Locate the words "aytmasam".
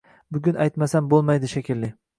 0.65-1.13